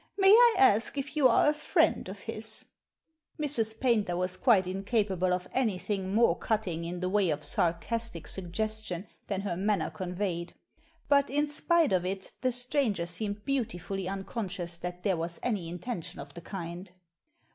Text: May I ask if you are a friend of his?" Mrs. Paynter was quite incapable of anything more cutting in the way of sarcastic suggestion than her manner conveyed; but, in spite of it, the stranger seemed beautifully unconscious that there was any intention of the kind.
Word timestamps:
May 0.17 0.29
I 0.31 0.55
ask 0.57 0.97
if 0.97 1.15
you 1.15 1.27
are 1.27 1.47
a 1.47 1.53
friend 1.53 2.09
of 2.09 2.21
his?" 2.21 2.65
Mrs. 3.39 3.79
Paynter 3.79 4.17
was 4.17 4.35
quite 4.35 4.65
incapable 4.65 5.31
of 5.31 5.47
anything 5.53 6.15
more 6.15 6.35
cutting 6.35 6.85
in 6.85 7.01
the 7.01 7.07
way 7.07 7.29
of 7.29 7.43
sarcastic 7.43 8.25
suggestion 8.25 9.05
than 9.27 9.41
her 9.41 9.55
manner 9.55 9.91
conveyed; 9.91 10.53
but, 11.07 11.29
in 11.29 11.45
spite 11.45 11.93
of 11.93 12.03
it, 12.03 12.33
the 12.41 12.51
stranger 12.51 13.05
seemed 13.05 13.45
beautifully 13.45 14.09
unconscious 14.09 14.75
that 14.77 15.03
there 15.03 15.17
was 15.17 15.39
any 15.43 15.69
intention 15.69 16.19
of 16.19 16.33
the 16.33 16.41
kind. 16.41 16.89